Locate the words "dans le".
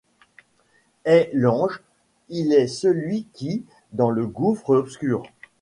3.91-4.25